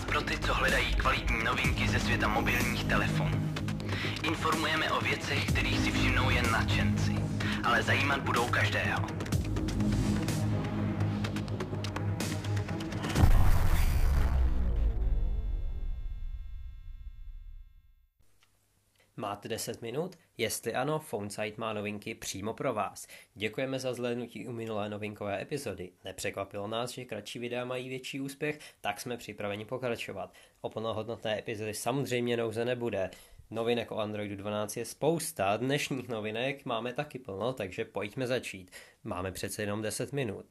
podcasty, 0.00 0.46
co 0.46 0.54
hledají 0.54 0.94
kvalitní 0.94 1.44
novinky 1.44 1.88
ze 1.88 2.00
světa 2.00 2.28
mobilních 2.28 2.84
telefonů. 2.84 3.52
Informujeme 4.22 4.90
o 4.90 5.00
věcech, 5.00 5.46
kterých 5.46 5.78
si 5.78 5.92
všimnou 5.92 6.30
jen 6.30 6.52
nadšenci, 6.52 7.14
ale 7.64 7.82
zajímat 7.82 8.20
budou 8.20 8.48
každého. 8.48 9.23
Máte 19.16 19.48
10 19.48 19.82
minut? 19.82 20.16
Jestli 20.38 20.74
ano, 20.74 20.98
PhoneSite 21.10 21.54
má 21.56 21.72
novinky 21.72 22.14
přímo 22.14 22.54
pro 22.54 22.74
vás. 22.74 23.06
Děkujeme 23.34 23.78
za 23.78 23.94
zhlédnutí 23.94 24.48
u 24.48 24.52
minulé 24.52 24.88
novinkové 24.88 25.42
epizody. 25.42 25.92
Nepřekvapilo 26.04 26.66
nás, 26.66 26.90
že 26.90 27.04
kratší 27.04 27.38
videa 27.38 27.64
mají 27.64 27.88
větší 27.88 28.20
úspěch, 28.20 28.58
tak 28.80 29.00
jsme 29.00 29.16
připraveni 29.16 29.64
pokračovat. 29.64 30.34
O 30.60 30.70
plnohodnotné 30.70 31.38
epizody 31.38 31.74
samozřejmě 31.74 32.36
nouze 32.36 32.64
nebude. 32.64 33.10
Novinek 33.50 33.92
o 33.92 33.98
Androidu 33.98 34.36
12 34.36 34.76
je 34.76 34.84
spousta, 34.84 35.56
dnešních 35.56 36.08
novinek 36.08 36.64
máme 36.64 36.92
taky 36.92 37.18
plno, 37.18 37.52
takže 37.52 37.84
pojďme 37.84 38.26
začít. 38.26 38.70
Máme 39.04 39.32
přece 39.32 39.62
jenom 39.62 39.82
10 39.82 40.12
minut. 40.12 40.46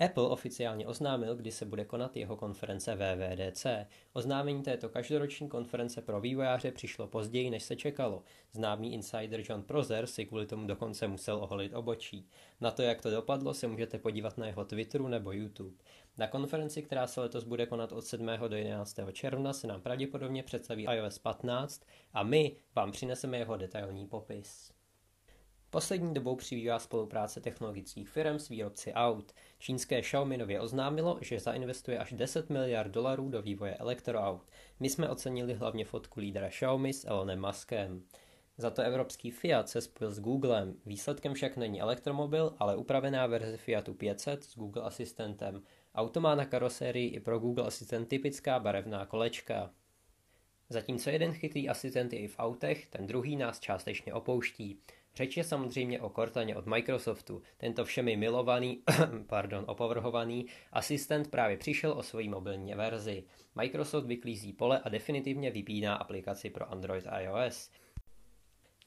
Apple 0.00 0.28
oficiálně 0.28 0.86
oznámil, 0.86 1.36
kdy 1.36 1.52
se 1.52 1.66
bude 1.66 1.84
konat 1.84 2.16
jeho 2.16 2.36
konference 2.36 2.96
WWDC. 2.96 3.66
Oznámení 4.12 4.62
této 4.62 4.88
každoroční 4.88 5.48
konference 5.48 6.02
pro 6.02 6.20
vývojáře 6.20 6.72
přišlo 6.72 7.06
později, 7.06 7.50
než 7.50 7.62
se 7.62 7.76
čekalo. 7.76 8.22
Známý 8.52 8.94
insider 8.94 9.42
John 9.48 9.62
Prozer 9.62 10.06
si 10.06 10.26
kvůli 10.26 10.46
tomu 10.46 10.66
dokonce 10.66 11.08
musel 11.08 11.36
oholit 11.36 11.74
obočí. 11.74 12.28
Na 12.60 12.70
to, 12.70 12.82
jak 12.82 13.02
to 13.02 13.10
dopadlo, 13.10 13.54
se 13.54 13.66
můžete 13.66 13.98
podívat 13.98 14.38
na 14.38 14.46
jeho 14.46 14.64
Twitteru 14.64 15.08
nebo 15.08 15.32
YouTube. 15.32 15.76
Na 16.18 16.26
konferenci, 16.26 16.82
která 16.82 17.06
se 17.06 17.20
letos 17.20 17.44
bude 17.44 17.66
konat 17.66 17.92
od 17.92 18.04
7. 18.04 18.26
do 18.48 18.56
11. 18.56 18.96
června, 19.12 19.52
se 19.52 19.66
nám 19.66 19.80
pravděpodobně 19.80 20.42
představí 20.42 20.86
iOS 20.90 21.18
15 21.18 21.82
a 22.12 22.22
my 22.22 22.56
vám 22.74 22.92
přineseme 22.92 23.38
jeho 23.38 23.56
detailní 23.56 24.06
popis. 24.06 24.77
Poslední 25.70 26.14
dobou 26.14 26.36
přibývá 26.36 26.78
spolupráce 26.78 27.40
technologických 27.40 28.08
firm 28.08 28.38
s 28.38 28.48
výrobci 28.48 28.92
aut. 28.92 29.32
Čínské 29.58 30.00
Xiaomi 30.00 30.36
nově 30.36 30.60
oznámilo, 30.60 31.18
že 31.20 31.40
zainvestuje 31.40 31.98
až 31.98 32.12
10 32.12 32.50
miliard 32.50 32.90
dolarů 32.90 33.28
do 33.28 33.42
vývoje 33.42 33.74
elektroaut. 33.74 34.42
My 34.80 34.90
jsme 34.90 35.08
ocenili 35.08 35.54
hlavně 35.54 35.84
fotku 35.84 36.20
lídra 36.20 36.48
Xiaomi 36.48 36.92
s 36.92 37.04
Elonem 37.04 37.46
Muskem. 37.46 38.02
Za 38.58 38.70
to 38.70 38.82
evropský 38.82 39.30
Fiat 39.30 39.68
se 39.68 39.80
spojil 39.80 40.10
s 40.10 40.20
Googlem. 40.20 40.74
Výsledkem 40.86 41.34
však 41.34 41.56
není 41.56 41.80
elektromobil, 41.80 42.54
ale 42.58 42.76
upravená 42.76 43.26
verze 43.26 43.56
Fiatu 43.56 43.94
500 43.94 44.44
s 44.44 44.56
Google 44.56 44.82
asistentem. 44.82 45.62
Auto 45.94 46.20
má 46.20 46.34
na 46.34 46.44
karosérii 46.44 47.08
i 47.08 47.20
pro 47.20 47.38
Google 47.38 47.66
Assistant 47.66 48.08
typická 48.08 48.58
barevná 48.58 49.06
kolečka. 49.06 49.70
Zatímco 50.70 51.10
jeden 51.10 51.32
chytrý 51.32 51.68
asistent 51.68 52.12
je 52.12 52.18
i 52.18 52.28
v 52.28 52.38
autech, 52.38 52.86
ten 52.86 53.06
druhý 53.06 53.36
nás 53.36 53.60
částečně 53.60 54.14
opouští. 54.14 54.80
Řeč 55.16 55.36
je 55.36 55.44
samozřejmě 55.44 56.00
o 56.00 56.10
Cortaně 56.10 56.56
od 56.56 56.66
Microsoftu. 56.66 57.42
Tento 57.56 57.84
všemi 57.84 58.16
milovaný, 58.16 58.82
pardon, 59.26 59.64
opovrhovaný 59.68 60.46
asistent 60.72 61.30
právě 61.30 61.56
přišel 61.56 61.92
o 61.92 62.02
svoji 62.02 62.28
mobilní 62.28 62.74
verzi. 62.74 63.24
Microsoft 63.54 64.06
vyklízí 64.06 64.52
pole 64.52 64.80
a 64.84 64.88
definitivně 64.88 65.50
vypíná 65.50 65.94
aplikaci 65.94 66.50
pro 66.50 66.70
Android 66.70 67.06
a 67.06 67.20
iOS. 67.20 67.70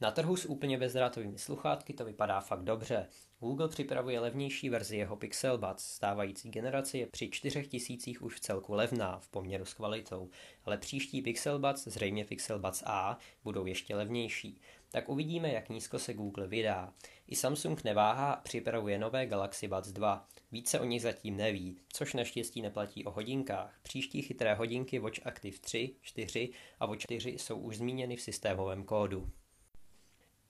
Na 0.02 0.12
trhu 0.12 0.36
s 0.36 0.46
úplně 0.46 0.78
bezdrátovými 0.78 1.38
sluchátky 1.38 1.94
to 1.94 2.06
vypadá 2.06 2.42
fakt 2.42 2.64
dobře. 2.64 3.08
Google 3.40 3.68
připravuje 3.68 4.20
levnější 4.20 4.70
verzi 4.70 4.98
jeho 4.98 5.16
Pixel 5.16 5.58
Buds. 5.58 5.84
Stávající 5.84 6.50
generace 6.50 6.98
je 6.98 7.08
při 7.08 7.30
4000 7.30 8.22
už 8.22 8.36
v 8.36 8.40
celku 8.40 8.74
levná 8.74 9.20
v 9.20 9.28
poměru 9.28 9.66
s 9.66 9.74
kvalitou, 9.74 10.30
ale 10.66 10.78
příští 10.78 11.22
Pixel 11.22 11.60
Buds, 11.60 11.88
zřejmě 11.88 12.26
Pixel 12.26 12.60
Buds 12.60 12.84
A, 12.86 13.18
budou 13.44 13.66
ještě 13.66 13.96
levnější. 13.96 14.62
Tak 14.92 15.10
uvidíme, 15.10 15.52
jak 15.52 15.70
nízko 15.70 16.00
se 16.00 16.14
Google 16.14 16.48
vydá. 16.48 16.94
I 17.28 17.36
Samsung 17.36 17.84
neváhá 17.84 18.36
připravuje 18.36 19.00
nové 19.00 19.26
Galaxy 19.26 19.68
Buds 19.68 19.92
2. 19.92 20.28
Více 20.52 20.80
o 20.80 20.86
nich 20.86 21.02
zatím 21.02 21.38
neví, 21.38 21.78
což 21.94 22.14
naštěstí 22.14 22.62
neplatí 22.62 23.06
o 23.06 23.12
hodinkách. 23.12 23.80
Příští 23.84 24.22
chytré 24.22 24.54
hodinky 24.54 25.00
Watch 25.00 25.28
Active 25.28 25.58
3, 25.62 25.96
4 26.02 26.50
a 26.80 26.86
Watch 26.86 27.02
4 27.02 27.30
jsou 27.30 27.58
už 27.58 27.78
zmíněny 27.78 28.16
v 28.16 28.22
systémovém 28.22 28.84
kódu. 28.84 29.32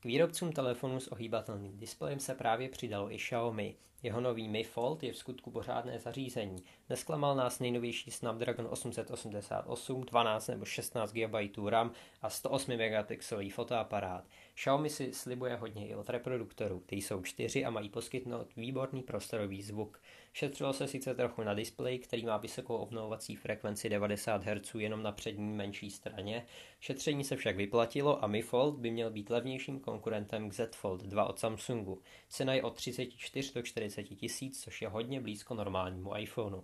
K 0.01 0.05
výrobcům 0.05 0.51
telefonů 0.51 0.99
s 0.99 1.07
ohýbatelným 1.07 1.77
displejem 1.77 2.19
se 2.19 2.35
právě 2.35 2.69
přidalo 2.69 3.13
i 3.13 3.17
Xiaomi. 3.17 3.75
Jeho 4.03 4.21
nový 4.21 4.47
Mi 4.47 4.63
Fold 4.63 5.03
je 5.03 5.13
v 5.13 5.17
skutku 5.17 5.51
pořádné 5.51 5.99
zařízení. 5.99 6.63
Nesklamal 6.89 7.35
nás 7.35 7.59
nejnovější 7.59 8.11
Snapdragon 8.11 8.67
888, 8.69 10.01
12 10.01 10.47
nebo 10.47 10.65
16 10.65 11.11
GB 11.11 11.57
RAM 11.69 11.91
a 12.21 12.29
108 12.29 12.77
megapixelový 12.77 13.49
fotoaparát. 13.49 14.23
Xiaomi 14.55 14.89
si 14.89 15.13
slibuje 15.13 15.55
hodně 15.55 15.87
i 15.87 15.95
od 15.95 16.09
reproduktorů, 16.09 16.83
ty 16.85 16.95
jsou 16.95 17.21
čtyři 17.21 17.65
a 17.65 17.69
mají 17.69 17.89
poskytnout 17.89 18.55
výborný 18.55 19.03
prostorový 19.03 19.61
zvuk. 19.61 20.01
Šetřilo 20.33 20.73
se 20.73 20.87
sice 20.87 21.15
trochu 21.15 21.43
na 21.43 21.53
displeji, 21.53 21.99
který 21.99 22.25
má 22.25 22.37
vysokou 22.37 22.75
obnovovací 22.75 23.35
frekvenci 23.35 23.89
90 23.89 24.43
Hz 24.43 24.75
jenom 24.75 25.03
na 25.03 25.11
přední 25.11 25.53
menší 25.53 25.91
straně. 25.91 26.45
Šetření 26.79 27.23
se 27.23 27.35
však 27.35 27.55
vyplatilo 27.55 28.23
a 28.23 28.27
Mi 28.27 28.41
Fold 28.41 28.79
by 28.79 28.91
měl 28.91 29.09
být 29.09 29.29
levnějším 29.29 29.79
konkurentem 29.79 30.49
k 30.49 30.53
Z 30.53 30.75
Fold 30.75 31.01
2 31.01 31.25
od 31.25 31.39
Samsungu. 31.39 32.01
Cena 32.29 32.53
je 32.53 32.63
od 32.63 32.75
34 32.75 33.53
do 33.53 33.61
40 33.61 33.90
tisíc, 34.15 34.63
což 34.63 34.81
je 34.81 34.87
hodně 34.87 35.21
blízko 35.21 35.53
normálnímu 35.53 36.17
iPhoneu. 36.17 36.61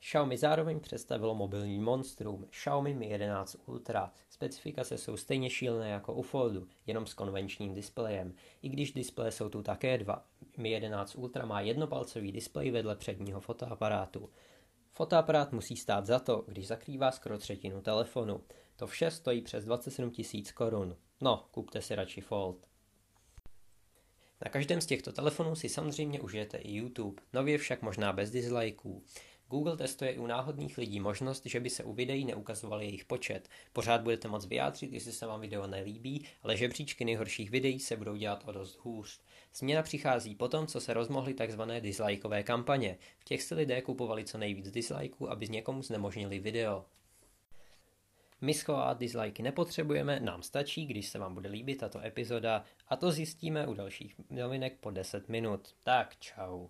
Xiaomi 0.00 0.36
zároveň 0.38 0.80
představilo 0.80 1.34
mobilní 1.34 1.78
monstrum 1.78 2.46
Xiaomi 2.50 2.94
Mi 2.94 3.08
11 3.08 3.56
Ultra. 3.66 4.12
Specifikace 4.30 4.98
jsou 4.98 5.16
stejně 5.16 5.50
šílené 5.50 5.90
jako 5.90 6.14
u 6.14 6.22
Foldu, 6.22 6.66
jenom 6.86 7.06
s 7.06 7.14
konvenčním 7.14 7.74
displejem. 7.74 8.34
I 8.62 8.68
když 8.68 8.92
displeje 8.92 9.30
jsou 9.30 9.48
tu 9.48 9.62
také 9.62 9.98
dva. 9.98 10.24
Mi 10.56 10.70
11 10.70 11.14
Ultra 11.14 11.46
má 11.46 11.60
jednopalcový 11.60 12.32
displej 12.32 12.70
vedle 12.70 12.96
předního 12.96 13.40
fotoaparátu. 13.40 14.30
Fotoaparát 14.92 15.52
musí 15.52 15.76
stát 15.76 16.06
za 16.06 16.18
to, 16.18 16.44
když 16.46 16.66
zakrývá 16.66 17.10
skoro 17.10 17.38
třetinu 17.38 17.80
telefonu. 17.80 18.40
To 18.76 18.86
vše 18.86 19.10
stojí 19.10 19.42
přes 19.42 19.64
27 19.64 20.10
tisíc 20.10 20.52
korun. 20.52 20.96
No, 21.20 21.48
kupte 21.50 21.82
si 21.82 21.94
radši 21.94 22.20
Fold. 22.20 22.67
Na 24.44 24.50
každém 24.50 24.80
z 24.80 24.86
těchto 24.86 25.12
telefonů 25.12 25.56
si 25.56 25.68
samozřejmě 25.68 26.20
užijete 26.20 26.58
i 26.58 26.74
YouTube, 26.76 27.22
nově 27.32 27.58
však 27.58 27.82
možná 27.82 28.12
bez 28.12 28.30
dislikeů. 28.30 29.02
Google 29.50 29.76
testuje 29.76 30.10
i 30.10 30.18
u 30.18 30.26
náhodných 30.26 30.78
lidí 30.78 31.00
možnost, 31.00 31.46
že 31.46 31.60
by 31.60 31.70
se 31.70 31.84
u 31.84 31.92
videí 31.92 32.24
neukazoval 32.24 32.82
jejich 32.82 33.04
počet. 33.04 33.48
Pořád 33.72 34.00
budete 34.00 34.28
moct 34.28 34.46
vyjádřit, 34.46 34.92
jestli 34.92 35.12
se 35.12 35.26
vám 35.26 35.40
video 35.40 35.66
nelíbí, 35.66 36.24
ale 36.42 36.56
žebříčky 36.56 37.04
nejhorších 37.04 37.50
videí 37.50 37.80
se 37.80 37.96
budou 37.96 38.16
dělat 38.16 38.44
o 38.46 38.52
dost 38.52 38.78
hůř. 38.82 39.20
Změna 39.54 39.82
přichází 39.82 40.34
potom, 40.34 40.66
co 40.66 40.80
se 40.80 40.94
rozmohly 40.94 41.34
tzv. 41.34 41.60
dislikeové 41.80 42.42
kampaně. 42.42 42.98
V 43.18 43.24
těch 43.24 43.42
si 43.42 43.54
lidé 43.54 43.82
kupovali 43.82 44.24
co 44.24 44.38
nejvíc 44.38 44.70
dislikeů, 44.70 45.30
aby 45.30 45.46
z 45.46 45.50
někomu 45.50 45.82
znemožnili 45.82 46.38
video. 46.38 46.84
My 48.40 48.54
schovat 48.54 48.98
dislikey 48.98 49.42
nepotřebujeme, 49.42 50.20
nám 50.20 50.42
stačí, 50.42 50.86
když 50.86 51.08
se 51.08 51.18
vám 51.18 51.34
bude 51.34 51.48
líbit 51.48 51.76
tato 51.76 52.00
epizoda 52.00 52.64
a 52.88 52.96
to 52.96 53.10
zjistíme 53.10 53.66
u 53.66 53.74
dalších 53.74 54.20
novinek 54.30 54.78
po 54.80 54.90
10 54.90 55.28
minut. 55.28 55.74
Tak 55.82 56.16
čau. 56.16 56.68